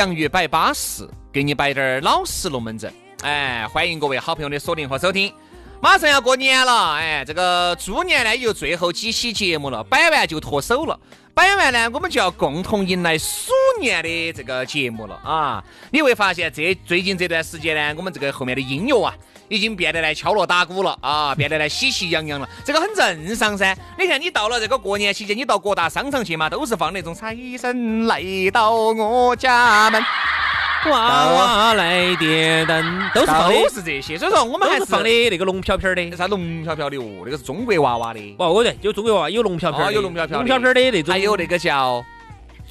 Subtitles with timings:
[0.00, 2.90] 洋芋摆巴适，给你摆点儿老实龙门阵。
[3.20, 5.30] 哎，欢迎各位好朋友的锁定和收听。
[5.78, 10.98] 马上要过年了，哎，这个猪年呢也就最后几期节目了，摆完就脱手了。
[11.34, 15.62] 摆完呢，我们就要共同迎来鼠年的这个节目了啊！
[15.90, 19.14] 你会发现，这最近这段时间呢，我们这个后面的音乐啊，
[19.50, 23.76] 已经变得来敲锣打鼓了啊，变得来喜气洋洋了，这个很正常噻。
[23.98, 30.00] 你看，你到了这个过年期间，你到各大商场去嘛，都是放那种财神来到我家门。
[30.86, 36.16] 娃娃来点灯，都是放的，都是这些，所以说我们还是是放的那个龙飘飘的。
[36.16, 41.12] 啥龙飘飘的哦，那个是中国娃娃的，哦，我对，有中国娃娃有龙飘飘有龙飘飘龙飘飘的那种。
[41.12, 42.02] 还有那个叫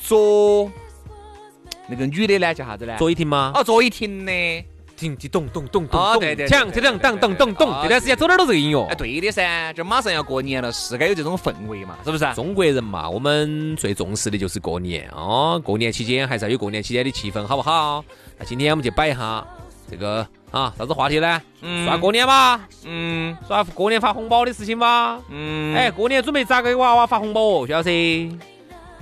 [0.01, 0.71] 卓，
[1.87, 2.95] 那个女的呢叫啥子呢？
[2.97, 3.51] 卓依婷吗？
[3.53, 4.31] 哦，卓依婷的。
[4.99, 7.69] 叮叮咚咚咚咚咚，哦对对对锵锵当当当咚。
[7.71, 8.95] 哦这段时间走哪儿都这个音乐哎，。
[8.95, 12.25] 对的噻，就马上要过年了，是该有这种氛围嘛，是不是？
[12.33, 15.59] 中国人嘛，我们最重视的就是过年哦。
[15.63, 18.03] 过年期间还是要有过年期间的气氛，好不好？
[18.37, 19.45] 那今天我们就摆一下
[19.89, 21.41] 这个啊，啥子话题呢？
[21.61, 25.19] 嗯耍过年吧，嗯耍过年发红包的事情吧。
[25.29, 27.89] 嗯，哎，，过年准备咋给娃娃发红包哦，徐老师？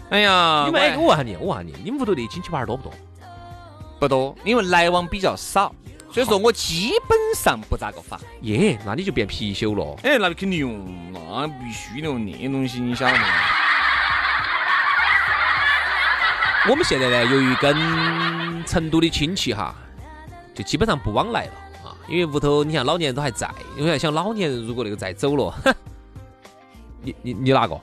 [0.10, 2.94] 哎呀，你们哎，我我问下你，我问下你，你们屋头的亲戚娃儿多不多？
[4.00, 5.74] 不多，因为来往比较少，
[6.12, 8.20] 所以说我基本上不咋个发。
[8.42, 9.96] 耶，那你就变貔貅了。
[10.04, 13.26] 哎，那肯定用，那必须的，那东西你晓得吗？
[16.70, 19.74] 我们现在呢，由于跟成都的亲戚哈，
[20.54, 21.52] 就基本上不往来了
[21.86, 25.54] 啊，因为屋头你像老年人都还在，因为想老年人如果那个再走了，
[27.02, 27.80] 你你你哪个？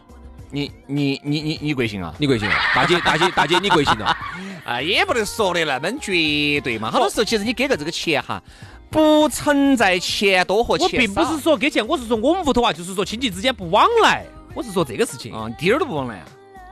[0.54, 2.14] 你你你你你贵姓啊？
[2.16, 2.54] 你贵姓啊？
[2.72, 4.16] 大姐大姐大姐，你贵姓啊？
[4.64, 6.92] 啊， 也不能说的那么绝对嘛。
[6.92, 8.40] 好多时候其实你给个这个钱哈，
[8.88, 15.34] 不存在钱多和我钱并不是说给钱，我是说我们屋头啊，就是说亲戚之间不往来，我是说这个事情。
[15.34, 16.26] 啊，滴儿都不往来啊，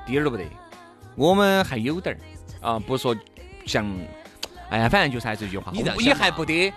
[0.07, 0.45] 滴儿都不得。
[1.17, 3.17] 我们还有点儿啊，不说
[3.67, 3.85] 像，
[4.71, 6.73] 哎呀，反正就是还是这句话，你你还不得。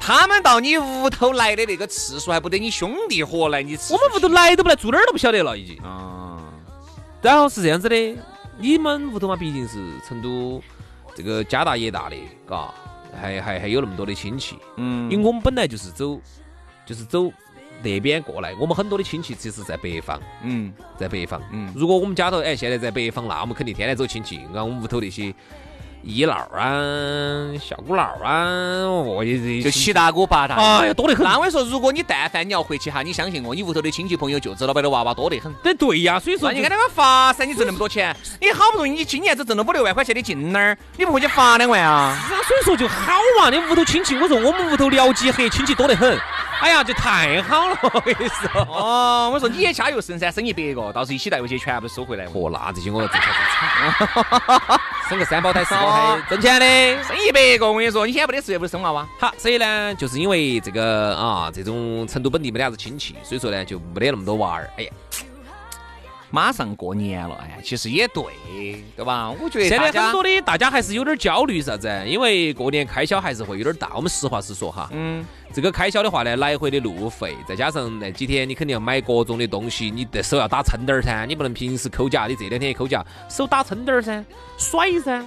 [0.00, 3.94] 他们到你屋头来的那个次数，还不得你兄弟伙来你吃。
[3.94, 5.76] 我们屋头来都不来，住哪儿都不晓得了已经。
[5.84, 6.13] 啊，
[7.24, 7.96] 然后是这样子的，
[8.58, 10.62] 你们屋头嘛，毕竟是成都
[11.14, 12.72] 这个家大业大的，嘎，
[13.18, 14.58] 还还还有那么多的亲戚。
[14.76, 16.20] 嗯因为我们本来就是走，
[16.84, 17.32] 就是走
[17.82, 21.40] 那边过来，我们很多的亲戚其实在北方，嗯在北方。
[21.50, 24.42] 嗯如果我们家头哎现在在北方，那我们肯定天天走亲戚。
[24.54, 25.34] 按我们屋头那些
[26.06, 28.44] 姨姥啊、小姑姥啊，
[28.84, 30.82] 哦，这就七大姑八大姨。
[30.82, 31.24] 哎呀多得很。
[31.24, 35.52] 那我跟你说，如果你但凡你要回去哈，你相信我，你屋头的亲戚朋友、舅子老板的娃娃多得很。
[35.62, 42.16] 对对呀，所以说那你看那个发噻，你挣那么多钱，你好不容易你今年只挣了五六万块钱的进那儿，你不回去发两万啊？
[42.28, 43.48] 是啊，所以说就好嘛。
[43.48, 46.18] 你屋头亲戚，我说我们屋头聊几黑亲戚多得很。
[46.64, 48.62] 哎呀，这太好了， 我跟你说。
[48.70, 52.26] 哦，我说你也加油生噻，生一百个，到时候一起带回去全部收回来。
[52.26, 53.30] 嚯，那这些我要挣钱
[53.98, 54.78] 挣
[55.10, 57.04] 生个三胞胎四胞胎挣钱的。
[57.04, 59.06] 生一百个，我跟你说，你现在没得事业不是生娃娃。
[59.20, 64.70] 好，所以呢，就是因为这个啊，这种成都本地没得啥子亲戚，所以说呢，就没得那么多娃儿。
[64.78, 64.90] 哎呀，
[66.30, 68.24] 马上过年了，哎呀，其实也对，
[68.96, 69.30] 对吧？
[69.38, 72.02] 我觉得现在很多的大家还是有点焦虑啥子？
[72.06, 73.90] 因为过年开销还是会有点大。
[73.94, 75.22] 我们实话实说哈，嗯
[75.52, 84.24] 这个开销的话呢，来回的路费，再加上那几天你肯定要买各种的东西，你的手要打撑点儿噻，你不能平时抠脚，你这两天也抠脚，手打撑点儿噻，
[84.56, 85.24] 甩噻。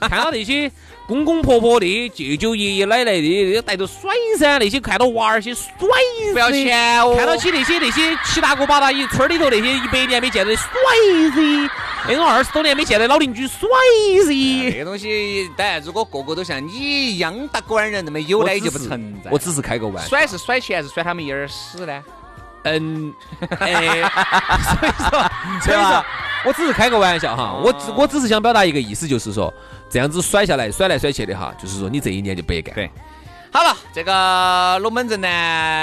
[0.00, 0.70] 看到那些
[1.08, 7.16] 公公婆婆的、舅舅爷爷奶奶的，带着甩噻，那些看到娃儿些甩噻，不要钱哦。
[7.16, 10.70] 看到起那些那些七大姑八大姨村里头那些一百年没见的甩
[11.34, 11.70] 噻，
[12.06, 13.68] 那种二十多年没见的老邻居甩
[14.24, 14.70] 噻。
[14.70, 19.30] 这个东西，当然，如果个个都像你一样大官人那么有呢，就不存在。
[19.32, 20.08] 我只是开个玩笑。
[20.08, 22.04] 甩是甩钱，还是甩他们一耳屎呢？
[22.64, 23.14] 嗯，
[23.60, 24.02] 哎，
[24.62, 25.30] 所以说，
[25.62, 26.04] 所以说，
[26.44, 29.52] 我只是开个玩笑哈，我只我只是想表达一个意思，就是说
[29.88, 32.74] 这样子甩下来，甩来甩去的哈，就是说你这一年就白干。
[32.74, 32.90] 对，
[33.52, 35.28] 好了，这个龙门阵呢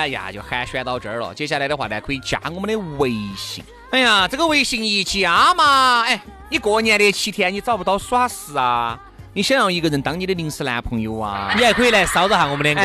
[0.10, 3.64] 呀就寒暄到这儿了，接下来的话呢可以加我们的微信。
[3.92, 9.00] 哎呀，这个微信一加嘛，哎，你过年的七天你找不到耍事啊？
[9.34, 11.52] 你想要一个人当你的临时男朋友啊？
[11.58, 12.84] 你还可以来骚扰下我们两个，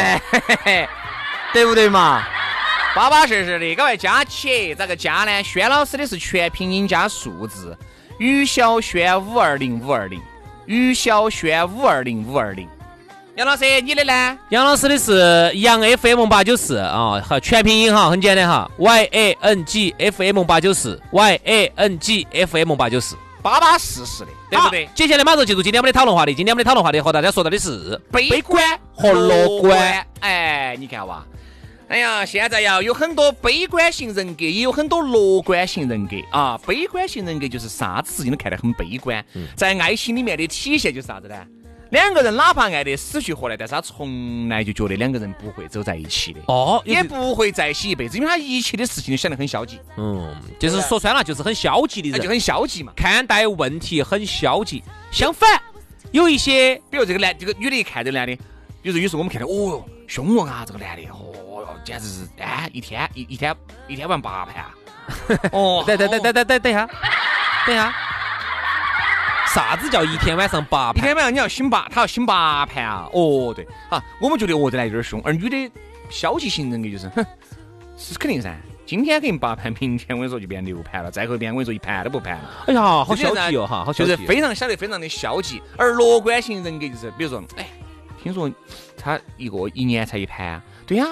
[1.53, 2.23] 对不对嘛？
[2.95, 4.75] 巴巴适适的，赶快加起！
[4.75, 5.43] 咋个加呢？
[5.45, 7.77] 轩老师的是全拼音加数字，
[8.19, 10.21] 于小轩五二零五二零，
[10.67, 12.67] 于小轩五二零五二零。
[13.37, 14.39] 杨老师，你的呢？
[14.49, 24.89] 杨老师的是杨 FM 八九四啊，好，全拼音哈，很简单哈，Y A N G F M 八九四，Y A N G F M 八九四，巴巴适适的，对不对？
[24.95, 26.35] 接下来马上进入今天我们的讨论话题。
[26.35, 28.63] 今天我们的讨论话题和大家说到的是悲观
[28.95, 30.07] 和乐观。
[30.21, 31.25] 哎，你看哇。
[31.89, 36.61] 哎呀，现在呀有很多悲观型人格，也有很多乐观型人格啊。
[36.67, 39.25] 悲观型人格就是啥子事情都看得很悲观，
[39.57, 41.37] 在爱情里面的体现就是啥子呢？
[41.91, 49.81] 两个人哪怕爱得死去活来，但是他从来就觉得两个人不会走在一起的，哦，也不会在一起一辈子，因为他一切的事情都想得很消极。
[49.97, 54.83] 嗯，就是说穿了就是很消极的人，就很消极嘛，看待问题很消极。
[55.11, 55.61] 相反，
[56.13, 58.37] 有一些，比如这个男，这个女的一看这个男的，
[58.83, 61.69] 比如说有时候我们看到，哦哟，凶哦啊，这个男的，哦哟。
[61.85, 63.55] 简直是哎，一天一一天
[63.87, 64.75] 一天玩八盘啊！
[65.53, 66.87] 哦，等等等等等等等一下，
[67.65, 67.95] 等一下，
[69.59, 70.99] 啥子叫一天晚上八盘？
[70.99, 73.11] 一天晚上你要醒八，他要醒八盘啊！
[73.13, 75.73] 哦，对，好，我们觉得哦这来有点凶，而女的
[76.09, 77.27] 消极型人格就是，哼，
[77.97, 78.55] 是肯定噻，
[78.87, 82.51] 今天给你八盘，明天我跟你说就变六盘了，再后边我跟你说一盘都不盘了。
[82.69, 85.61] 哎呀，好消极哦哈，好消极，就是非常晓得非常的消极。
[85.77, 87.67] 而乐观型人格就是，比如说，哎，
[88.23, 88.49] 听说
[88.97, 91.05] 他一个一年才一盘，对呀。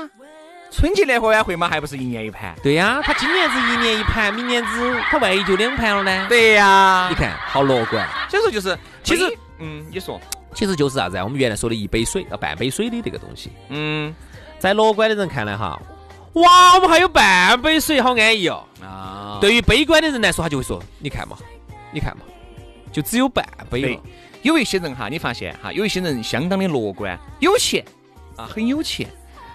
[0.77, 2.55] 春节联欢晚会嘛，还不是一年一盘？
[2.63, 6.27] 对呀，他今年子一年一盘，明年子他万一就两盘了呢？
[6.29, 8.07] 对呀，你看好乐观。
[8.29, 9.25] 所以说就是，其实，
[9.59, 10.21] 嗯，你说，
[10.55, 11.25] 其实就是啥子啊？
[11.25, 13.51] 我们原来说的一杯水要半杯水的这个东西。
[13.71, 14.15] 嗯，
[14.59, 15.81] 在乐观的人看来哈，
[16.35, 18.63] 哇，我们还有半杯水，好安逸哦。
[18.83, 21.39] 啊，对于悲观的人来说，他就会说，你看嘛，
[21.91, 22.23] 你看嘛，
[22.93, 24.03] 就只有半杯了。
[24.43, 27.83] 有一些人哈，你发现哈，有一些人相当的乐观，有钱
[28.37, 29.09] 啊，很有钱。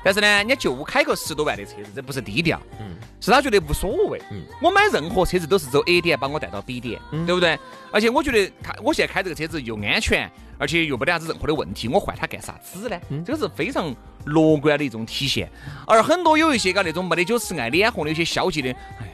[0.03, 7.57] 但是呢，人家就开个十多万的车子，这不是低调，嗯，是他觉得无所谓，嗯，我买任何车子都是走 A 点把我带到 B 点，对不对？
[7.92, 13.00] 而且我觉得他，我现在开这个车子又安全，而且又没得啥子任何的问题，我换它干啥子呢？
[13.25, 13.95] 这个是非常
[14.25, 15.50] 乐观的一种体现。
[15.86, 18.69] 而很多有一些个那种没得酒吃爱脸红的，有些消极的，
[19.00, 19.13] 哎呀，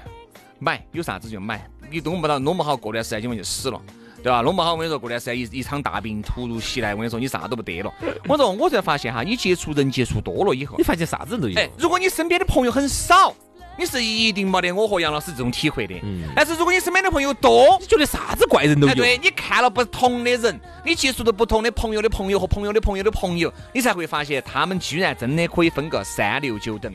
[0.59, 3.81] 买有啥子就买，你弄不到，弄不好过段时间你们就死了。
[4.27, 4.41] 对吧？
[4.41, 7.93] 弄不好我跟你说，过段时间一一场大病突如其来，我跟你说，你啥都不得了。
[8.27, 11.57] 我说，我才发现哈，你接触人接触多了以后，你发现啥子人都有。
[11.57, 13.33] 哎，如果你身边的朋友很少，
[13.77, 15.95] 你是一定没得我和杨老师这种体会的。
[16.03, 16.23] 嗯。
[16.35, 18.95] 但是如果你身边的朋友多，你觉得啥子怪人都有。
[18.95, 26.93] 对，你看了不同的人，你接触的不同的朋友的朋友和朋友的朋友的朋友，你才会发现他们居然真的可以分个三六九等。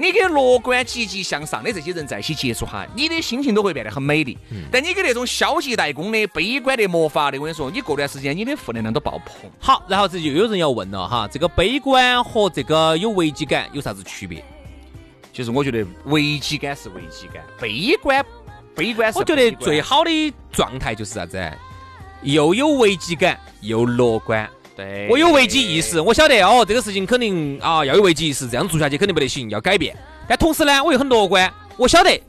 [0.00, 4.38] 你跟乐观、积极向上的这些人在一起接触哈，你的心情都会变得很美丽。
[4.72, 9.50] 但你跟那种消极怠工的、悲观的、魔法的，我跟你说，你过段时间你的负能量都爆棚。
[9.58, 14.42] 好，然后这就有人要问了哈，这个悲观和这个有危机感有啥子区别？
[15.32, 18.24] 就是我觉得危机感是危机感，悲观
[18.74, 19.18] 悲观是。
[19.18, 21.38] 我觉得最好的状态就是啥子？
[22.22, 24.48] 又有危机感，又乐观。
[25.08, 29.96] 我有危机意识，我晓得哦，这个事情肯定啊要有危机意识，这样做下去肯定不得行，要改变。
[30.28, 32.20] 但同时呢，我又很乐观，我晓得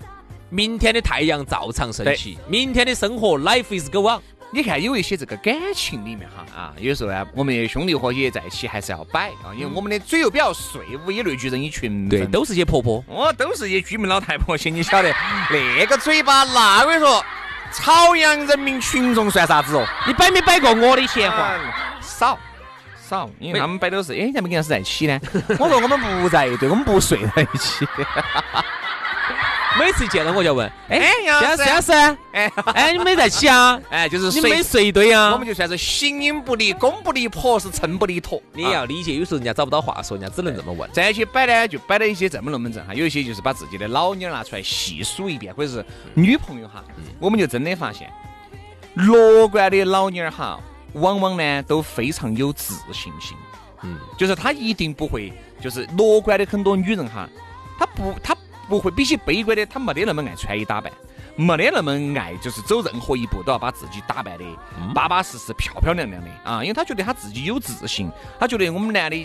[0.50, 4.20] 明天的太阳照常升起，明天的生活 life is go on。
[4.54, 15.10] 你看有一些这个感情里面哈啊，有时候呢，我们兄弟伙也在一起还是要摆啊，因为我们的嘴又比较碎，物以类聚，人以群分，对，都是些婆婆，哦，都是些居民老太婆些，你晓得
[15.50, 17.24] 那个嘴巴，那我跟你说，
[17.72, 19.88] 朝阳人民群众算啥子哦？
[20.06, 21.58] 你摆没摆过我的闲话？
[22.22, 22.38] 少
[23.10, 25.20] 少，因为他们摆都是，哎，咱们跟老师在一起呢。
[25.58, 27.84] 我说我们不在一堆，我们不睡在一起。
[29.80, 31.92] 每次见到我就问，哎，哎杨老师杨杨师，
[32.34, 33.82] 哎 哎，你没在一起啊？
[33.90, 35.32] 哎，就是你随没睡一堆啊？
[35.32, 38.40] 我们就算是形影不离，公不离婆，是秤不离砣。
[38.54, 40.88] 你也要理解，有时候人家找不到话说，人家只能这么问。
[40.92, 46.84] 在一起摆呢，就摆了一些这么龙门阵哈，有一些就是把自己的老妞儿拿出来细数一遍，或者是女朋友哈，
[47.20, 48.08] 我们就真的发现，
[48.96, 50.60] 乐观的老妞儿哈，
[50.94, 53.38] 往往呢都非常有自信心，
[53.84, 55.32] 嗯，就是她一定不会，
[55.62, 57.28] 就是乐观的很多女人哈，
[57.78, 58.36] 她不她
[58.68, 60.92] 不会比起悲观的，她没得那么爱穿衣打扮。
[61.38, 64.44] 没得那么爱，就是走任何一步都要把自己打扮的
[64.94, 69.16] 巴巴适适、漂漂亮亮的啊，因为她觉得她自己有自信，她觉得我们男的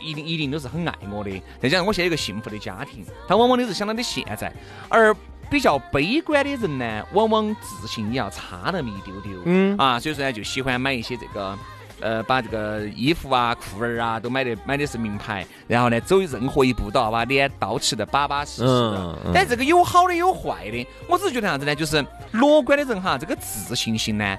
[0.00, 1.30] 一定一定都是很爱我的。
[1.60, 4.52] 再加上我现在有个幸福的家庭，他往往都是想到的现在。
[4.88, 5.14] 而
[5.54, 9.40] 比较悲观的人呢，往往自信也要差那么一丢丢。
[9.44, 11.56] 嗯啊，所以说呢，就喜欢买一些这个。
[12.00, 21.74] 呃，把这个衣服啊、裤儿啊都买的买的是名牌，然后呢，走任何一步都要把脸捯饬的巴巴适适的但这个有好的有坏的，我只是觉得啥子呢？
[21.74, 24.36] 就是乐观的人哈，这个自信心呢，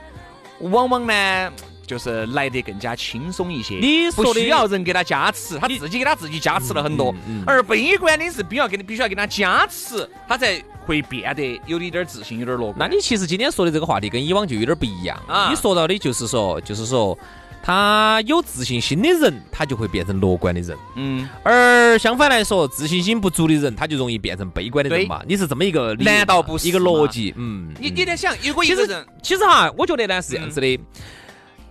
[0.59, 1.51] 往往呢。
[1.85, 7.13] 就是来得更加轻松一些，你说的不需要人给他加持，他自己给他自己加持了很多。
[7.45, 12.75] 而悲观的是必要给你必须要给他加持，他才会变得有一点自信，有点乐观。
[12.77, 15.19] 那你其实今天说的这个话题跟以往就有点不一样。
[15.27, 15.49] 啊。
[15.49, 17.17] 你说到的就是说，就是说，
[17.63, 25.23] 他有自信心的人，他就会变成乐观的人；嗯，而相反来说，自信心不足的人，他就容易变成悲观的人嘛。
[25.27, 27.33] 你是这么一个难道不是一个逻辑？
[27.37, 30.79] 嗯，你嗯你在想，如果一个人，其实哈，我觉得呢是这样子的，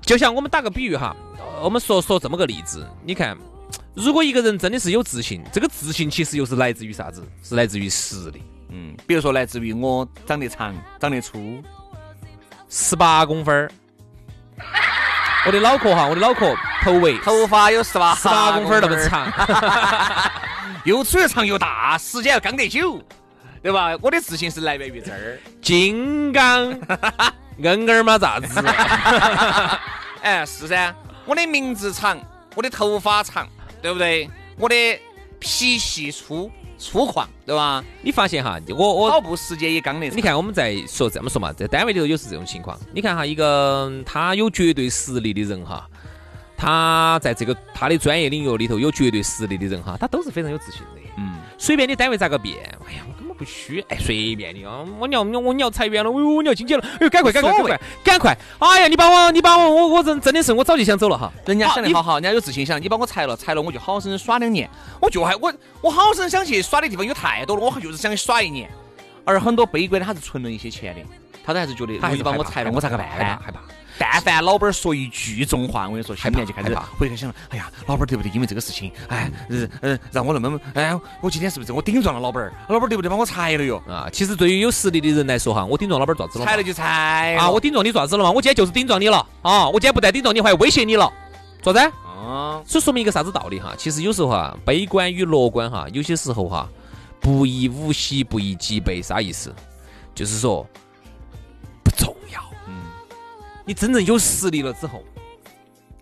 [0.04, 3.37] 就像我们打个比喻哈，呃我们说说这么个例子，你看，
[3.94, 7.23] 如果一个人真的是有自信，这个自信其实又是来自于啥子？
[7.42, 8.42] 是来自于实力。
[8.68, 11.62] 嗯，比如说来自于我长得长，长得粗，
[12.68, 13.70] 十八公分儿，
[15.46, 19.32] 我的脑壳哈，我的脑壳头围头发有十八十八公分那么，长，
[20.84, 23.00] 又粗又长又大，时间要刚得久，
[23.62, 23.96] 对吧？
[24.02, 25.38] 我的自信是来源于这儿。
[25.62, 26.78] 金刚，
[27.58, 28.61] 硬儿嘛咋子？
[30.23, 30.94] 哎，是噻，
[31.26, 32.18] 我的名字长，
[32.54, 33.46] 我的头发长，
[33.82, 34.28] 对不对？
[34.58, 34.75] 我的
[35.38, 37.82] 脾气粗粗犷，对吧？
[38.02, 40.16] 你发现哈，我我跑步时间也刚得长。
[40.16, 42.78] 你看，我们在说这么说嘛，在单位里头有是这种情况。
[42.92, 45.87] 你看哈，一个他有绝对实力的人哈，
[46.56, 51.00] 他在这个他的专业领域里头有绝对实力的人哈，他都是非常有自信的。
[51.16, 52.56] 嗯，随便你单位咋个变，
[52.88, 58.38] 哎呀，我不虚，哎，随便你啊，我你要我你要裁员了，哎呦，你要经济了，哎呦，赶快赶快赶快赶快！
[58.60, 61.32] 哎呀，你把我你把我我我真真的是我早就想走了哈。
[61.46, 64.68] 人家想得好好，人家有自信，想你把我裁了，裁了我就好生耍两年，
[65.00, 68.70] 我就还我我好生想去耍的地方有太多了，我就是想耍一年。
[69.24, 71.00] 而很多悲观的他是存了一些钱的，
[71.44, 73.38] 他都还是觉得他还是你把我裁了，我咋个办呢？
[73.44, 73.60] 害怕。
[73.98, 78.30] 但凡老板说一句重话，我跟你说，心里面就开始害怕会开始想了，哎呀，老板对不对？
[78.32, 82.52] 因为这个事情，哎，嗯嗯，让我那么，哎，我今天是不是我顶撞了老板儿？
[82.68, 83.08] 老板儿对不对？
[83.08, 83.80] 把我裁了哟？
[83.88, 86.44] 啊，其实对于有实力的人来说哈，我顶撞老板儿咋子了？
[86.44, 88.30] 裁了就裁啊，我顶撞你咋子了嘛？
[88.30, 89.68] 我今天就是顶撞你了啊！
[89.68, 91.12] 我今天不但顶撞你，我还威胁你了，
[91.62, 91.78] 咋子？
[91.78, 93.74] 啊，所以说明一个啥子道理哈？
[93.76, 96.68] 其实有时候哈，悲观与乐观哈，有些时候哈，
[97.20, 99.54] 不以物喜，不以己悲，啥意思？
[100.14, 100.66] 就是说
[103.64, 105.02] 你真正有实力了之后，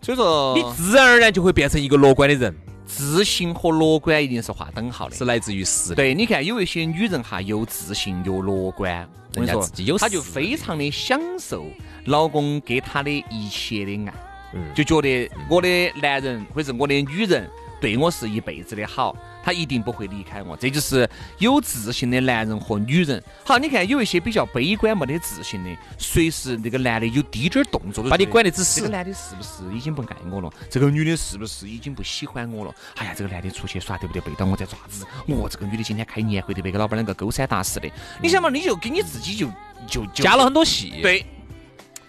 [0.01, 2.55] 所以说你自然而然就会变成一个乐观的人，
[2.85, 5.15] 自信和乐观一定是划等号的。
[5.15, 5.97] 是来自于实力。
[5.97, 11.65] 对，你看有一些女人哈，又自信又乐观，我跟你说人家自己有，她就非常的享受
[12.07, 14.15] 老公给她的一切的爱，
[14.55, 15.69] 嗯就觉得我的
[16.03, 17.49] 男人或者是我的女人
[17.83, 20.57] 对我是一辈子的好，他一定不会离开我。
[20.57, 21.09] 这就是
[21.39, 23.21] 有自信的男人和女人。
[23.45, 28.93] 好，你看有一些比较悲观没得自信的，随时那个男的有滴点儿动作，都把你管得只死这个。
[28.93, 30.49] 男的是不是已经不爱我了？
[30.71, 32.73] 这个女的是不是已经不喜欢我了？
[32.99, 34.23] 哎呀，这个男的出去耍对不对？
[34.23, 35.05] 背到我在爪子。
[35.27, 36.71] 哦，这个女的今天开年会对不对？
[36.71, 37.91] 跟老板两个勾三搭四的。
[38.23, 39.49] 你想嘛，你就给你自己就
[39.89, 41.27] 就就加了很多戏，，对。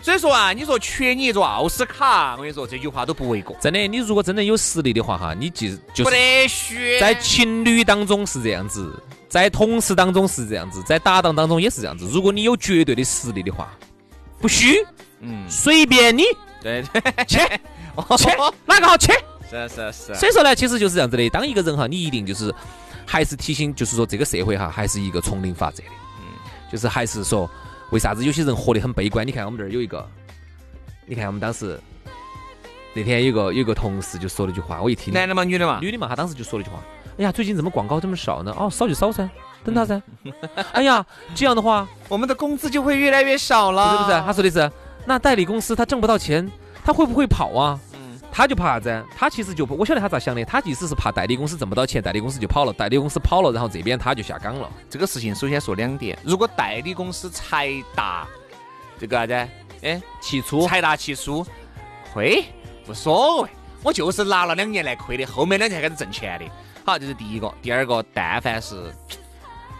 [0.03, 3.55] 所以说啊，你说缺你一座奥斯卡，我跟你说这句话都不为过。
[3.61, 12.05] 真的，你如果真的有实力的话哈，你就就不是得虚，在情侣当中是这样子，在同事当中是这样子，在搭档当中也是这样子。
[12.11, 13.71] 如果你有绝对的实力的话，
[14.41, 14.85] 不虚，
[15.21, 16.25] 嗯，随便你
[16.61, 16.83] 对，
[17.25, 17.39] 切，
[18.17, 19.13] 切哪个好切。
[19.49, 21.29] 是是是，所以说呢，其实就是这样子的。
[21.29, 22.53] 当一个人哈，你一定就是
[23.05, 25.89] 还是提醒，就是说这个社会哈，还是一个丛林法则的。
[26.19, 26.25] 嗯，
[26.71, 27.49] 就是还是说，
[27.93, 29.25] 为啥子有些人活得很悲观？
[29.25, 30.03] 你看我们这儿有一个，
[31.05, 31.79] 你看我们当时
[32.95, 36.81] 那天有个有个同事就说了句话，我一听，男的嘛，女的嘛，女的嘛，她当时就说了一句话
[37.19, 38.51] ：“哎呀，最近怎么广告这么少呢？
[38.57, 39.29] 哦，少就少噻，
[39.63, 40.01] 等他噻。
[40.73, 44.21] 哎呀，这样的话，我们的工资就会越来越少不了，是不是？
[44.25, 44.71] 他说的是，
[45.05, 46.51] 那代理公司他挣不到钱，
[46.83, 47.79] 他会不会跑啊？
[48.33, 49.05] 嗯他就怕啥子？
[49.15, 54.67] 他其实就我晓得他咋想的，他意思是怕代理公司挣不到钱，代理公司就跑了，代理公司跑了，然后这边他就下岗了。
[54.89, 58.27] 这个事情首先说两点，如果代理公司财大，
[58.99, 59.33] 这个啥子？
[59.83, 61.45] 哎，起初财大气粗，
[62.11, 62.43] 亏
[62.87, 63.49] 无所谓，
[63.83, 66.45] 我就是拿了两年来亏的，后面两年开始挣钱的。
[66.83, 67.53] 好，这是第一个。
[67.61, 68.91] 第二个，但凡是，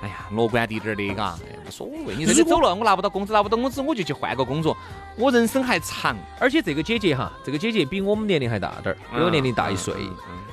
[0.03, 2.15] 哎呀，乐观滴点儿的，嘎，哎无所谓。
[2.15, 4.75] 你这里走了，我拿不到工资，拿不到工资，我就去换个工作，
[5.17, 6.15] 我人生还长。
[6.39, 9.93] 而且这个姐姐哈，这个姐姐比我们年龄还大点儿，比我年龄大一岁。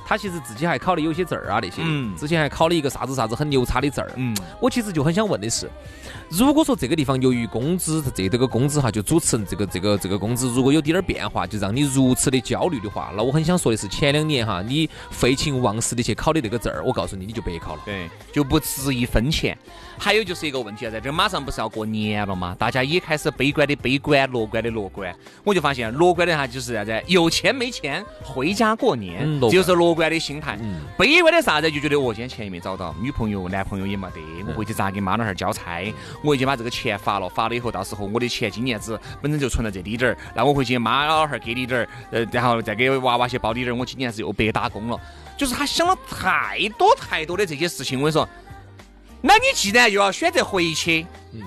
[0.03, 4.11] 她其实自己还考的有些证儿啊那些，嗯之前还考了一个啥子啥子很牛叉的证儿。
[4.17, 5.69] 嗯，我其实就很想问的是，
[6.29, 17.81] 如果说这个地方由于工资这这个工资哈，就主持人这个这个这个工资如果有点儿变化，就让你如此的焦虑的话，那我很想说的是，前两年哈，你废寝忘食的去考的那个证儿，我告诉你，你就白考了。
[17.85, 19.57] 对，就不值一分钱。
[19.97, 25.13] 还有就是一个问题啊，在这马上不是要过年了嘛，大家也开始悲观的悲观，乐观的乐观。
[25.43, 30.57] 我就发现乐观的哈就是啥子，有钱没钱回家过年，嗯这就是乐观的心态。
[30.61, 35.93] 嗯悲观的啥子，就觉得我今天钱也没找到，女朋友、男朋友也没得，我回去咋给妈老汉儿交差？
[36.23, 44.99] 我已经把这个钱发了，发了以后，到时候我的钱今年子本身就存在这里点儿，那我回去妈老汉儿给你点儿，呃，然后再给娃娃些包你点儿，我今年子又白打工了。
[45.37, 48.27] 就是他想了太多太多的这些事情，我跟你说，
[49.21, 51.41] 那你既然又要选择回去，嗯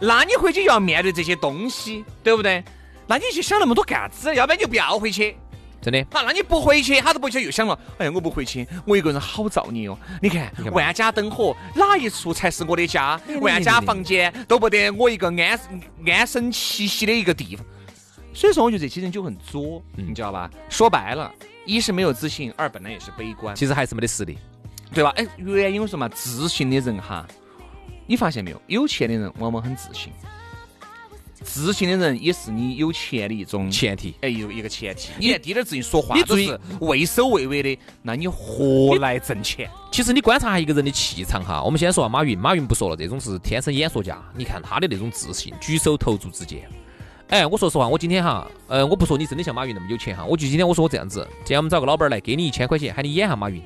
[0.00, 2.64] 那你回去又要面对这些东西，对不对？
[3.06, 4.34] 那你去想那么多干啥子？
[4.34, 5.36] 要不然你就不要回去。
[5.82, 9.98] 真的，好，那你不回去，他都不去，又想了，哎呀，我不回去，我一个人好造孽哦。
[10.20, 13.20] 你看万家灯火，哪一处才是我的家？
[13.40, 15.58] 万家房间都不得我一个安
[16.06, 17.64] 安身栖息的一个地方。
[18.32, 20.50] 所以说，我觉得这些人就很作，嗯你知道吧？
[20.68, 21.32] 说白了，
[21.64, 24.38] 一是没有自信，二本来也是悲观，其实还是没得实力。
[24.92, 25.10] 对吧？
[25.16, 27.26] 哎，原因我说嘛，自信的人哈，
[28.06, 28.60] 你发现没有？
[28.66, 30.12] 有钱的人往往很自信，
[31.42, 34.14] 自信的人也是你有钱的一种前提。
[34.20, 39.70] 哎，有一个前提，你连滴点儿自信说话你注意都是畏首畏尾的，那你何来挣钱？
[39.92, 44.20] 其实你观察一个人的气场哈，我们先说下马云，马云不说了，这种是天生演说家。
[44.36, 46.68] 你看他的那种自信，举手投足之间。
[47.28, 53.62] 哎，我说实话，我今天哈，呃，我不说你真的像马云那么有钱哈，我就今天我说我这样子，今天我们找个老板儿来，给你一千块钱，喊你演下马云，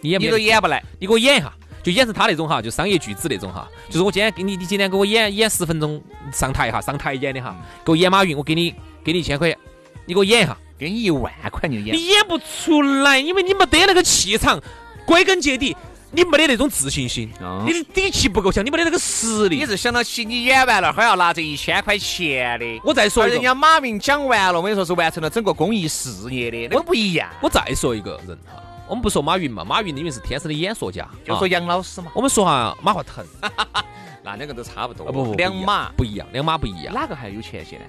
[0.00, 0.16] 你？
[0.30, 1.52] 都演不来，你给我演一下，
[1.82, 6.02] 就演成他那种哈，就商业巨子那种哈，就是我今天给你，你今天给我演演十分钟
[6.32, 9.58] 上台哈，上台演的哈，给我演马云，我给你给你一千块钱，
[10.06, 11.96] 你给我演一下，给你一万块你就演。
[11.96, 14.60] 你演不出来，因为你没得那个气场，
[15.06, 15.76] 归根结底，
[16.12, 19.66] 你没得那种自信心，哦你的底气不够强，你没得那个实力你。
[19.66, 22.80] 是想到起你演完了还要拿这一千块钱的？
[22.84, 27.28] 我再说一个，而人家马云讲完了，我跟你说是完成了整个公益事业的，那个不一样。
[27.40, 33.24] 我再说一个人哈，我们不说马云嘛，马云因为是天生的演说家，就说啊杨老师嘛，我们说下马化腾，
[34.24, 35.06] 那两个都差不多。
[35.06, 36.92] 啊不不两马，不一样，两马不一样。
[36.92, 37.84] 哪个还有钱些呢？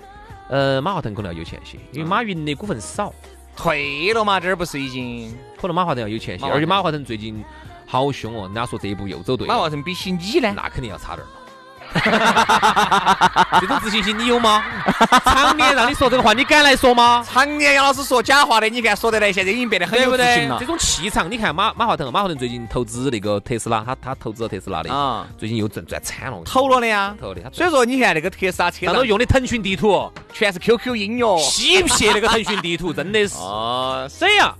[0.49, 3.11] 呃，马化腾可能要有钱些，因为马云的股份少。
[3.57, 5.35] 退了嘛，这儿不是已经？
[5.59, 7.43] 可能马化腾要有钱些，而且马化腾最近
[7.87, 10.53] 好凶哦，人家说这一步又走对了，马化腾比起你呢？
[10.55, 11.40] 那肯定要差点儿嘛。
[13.59, 14.63] 这种自信心你有吗？
[15.25, 17.25] 常年让你说这个话，你敢来说吗？
[17.29, 20.49] 常年杨老师说假话的，你看说得来，现在已经变得很有自信？
[20.49, 27.15] 了这种气场，你看马马化腾，马化腾最近投资那个特斯拉，他他投资了特斯拉的，啊，最近又赚赚惨了，投了的呀。
[27.19, 31.37] 投的，所以说，你看那个特斯拉车上头上用的腾讯地图，全是 QQ 音乐。
[31.39, 33.35] 吸血那个腾讯地图， 真的是。
[33.37, 34.55] 哦，所以啊，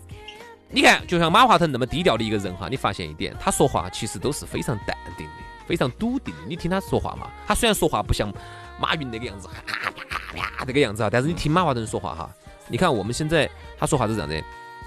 [0.69, 5.33] 你看，就像马化腾那么低调的一个人哈，你发现一点，他说话其实都是非常淡定的，
[5.67, 6.33] 非常笃定。
[6.47, 8.31] 你听他说话嘛，他虽然说话不像
[8.79, 9.91] 马云那个样子，哈啪
[10.35, 12.29] 啪这个样子啊，但是你听马化腾说话哈，
[12.67, 14.35] 你看我们现在他说话是这样的。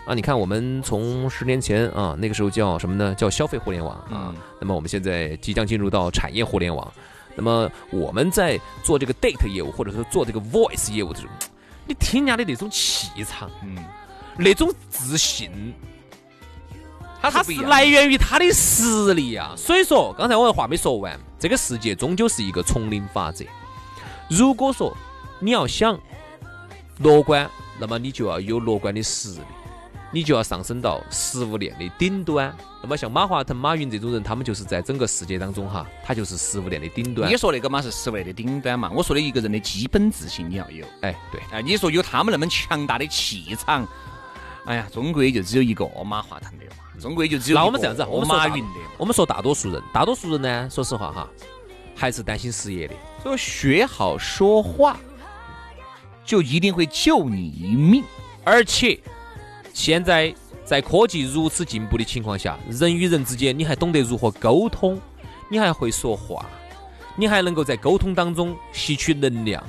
[0.06, 3.14] 啊，你看，我们从十年前啊，那个时候叫什么呢？
[3.14, 4.28] 叫消费互联网啊。
[4.28, 6.92] 嗯那么我们现在即将进入到产业互联网。
[7.34, 11.30] 那么我们在做这个 date 业务，或者说做这个 voice 业务这种，
[11.86, 13.82] 你听人家的那种气场，嗯，
[14.36, 15.74] 那种自信，
[17.30, 19.54] 它是他是来源于他的实力啊。
[19.56, 23.44] 所以说，刚才我的话没说完，这个世界终究是一个丛林法则。
[24.28, 24.96] 如果说
[25.40, 25.98] 你要想
[26.98, 29.40] 乐观，那么你就要有乐观的实力，
[30.12, 32.54] 你就要上升到食物链的顶端。
[32.82, 37.36] 那么像马化腾、马云这种人，他们就是在整个世界当中哈，他就是食物链的顶端你。
[37.36, 40.86] 说那个嘛是食物链的顶端嘛，我说的一个人的基本自信你要有。
[41.00, 43.88] 哎，对，哎，你说有他们那么强大的气场，
[44.66, 48.80] 哎呀，中国也就只有一个马化腾的嘛，中国也就只有那我们这样子，我们说马云的。
[48.96, 51.28] 我们说大多数人，大多数人呢，说实话哈，
[51.94, 52.94] 还是担心失业的。
[53.22, 54.98] 所以学好说话，
[56.24, 58.02] 就一定会救你一命。
[58.42, 58.98] 而且
[59.74, 64.98] 现在在科技如此进步的情况下，人与人之间你还懂得如何沟通，
[65.50, 66.46] 你还会说话，
[67.16, 69.62] 你还能够在沟通当中吸取能量，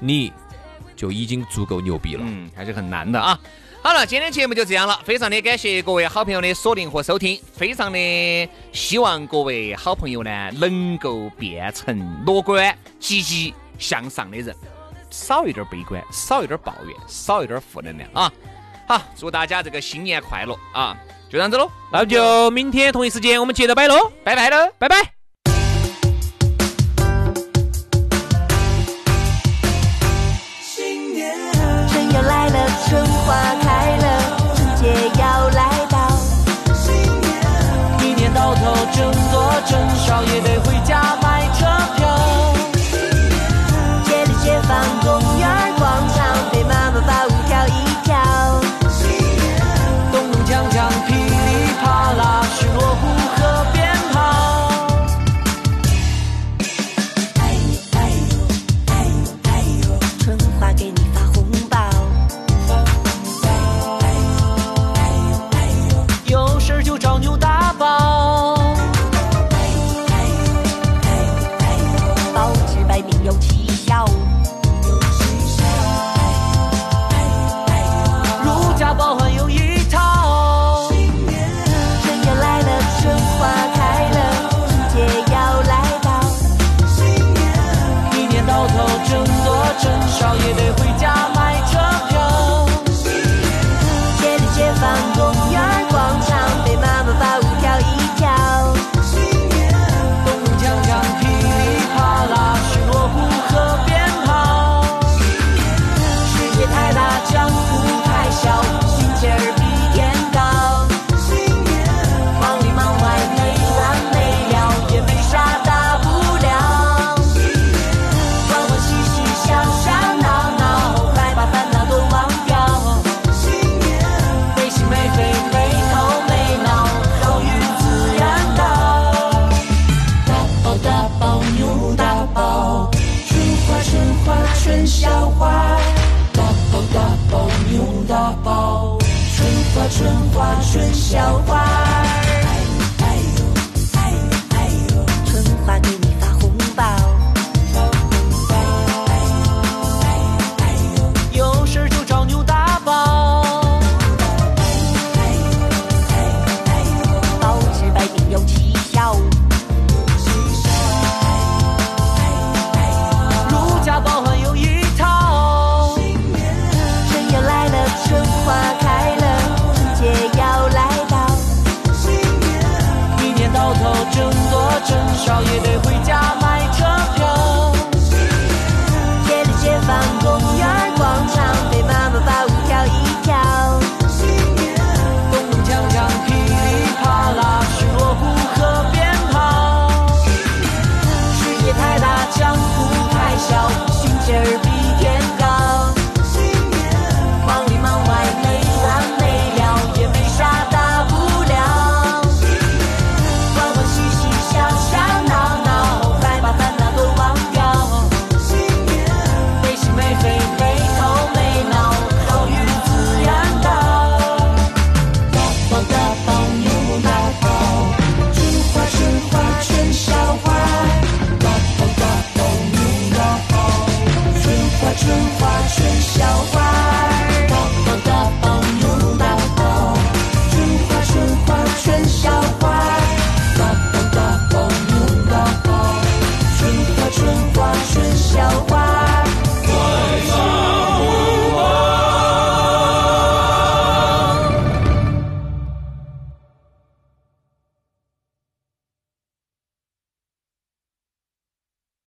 [0.00, 0.32] 你
[0.96, 2.22] 就已经足够牛逼了。
[2.24, 3.38] 嗯，还是很难的啊。
[3.82, 14.54] 好了今天节目就这样了非常的感谢各位好朋友的锁定和收听非常的希望各位好朋友呢能够变成乐观积极向上的人
[15.10, 18.32] 少一点悲观少一点抱怨少一点负能量啊
[18.86, 20.96] 好祝大家这个新年快乐啊
[21.28, 24.88] 就这样子喽那就明天同一时间我们接着拜喽拜拜喽拜。
[24.88, 25.21] 拜拜。